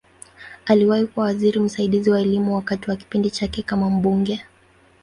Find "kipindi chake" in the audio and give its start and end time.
2.95-3.61